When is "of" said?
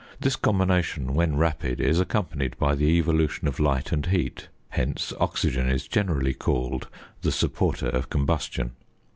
3.47-3.59, 7.89-8.09